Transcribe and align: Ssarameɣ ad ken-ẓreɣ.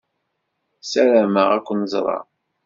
Ssarameɣ 0.81 1.49
ad 1.55 1.63
ken-ẓreɣ. 1.67 2.23